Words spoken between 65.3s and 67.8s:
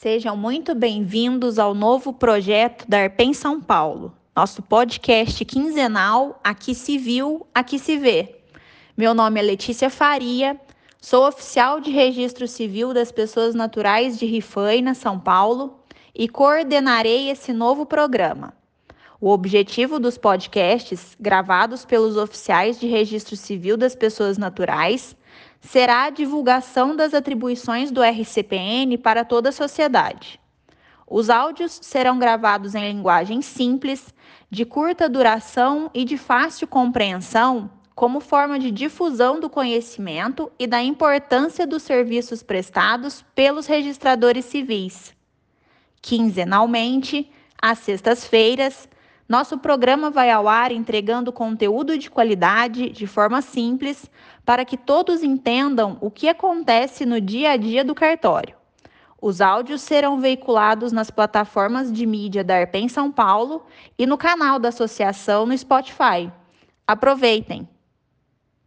no Spotify. Aproveitem!